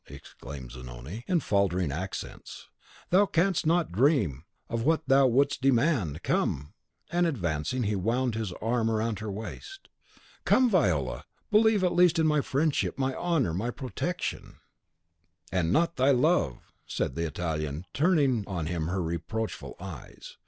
[0.07, 2.69] exclaimed Zanoni, in faltering accents.
[3.11, 6.73] "Thou canst not dream of what thou wouldst demand, come!"
[7.11, 9.89] and, advancing, he wound his arm round her waist.
[10.43, 14.55] "Come, Viola; believe at least in my friendship, my honour, my protection"
[15.51, 20.35] "And not thy love," said the Italian, turning on him her reproachful eyes.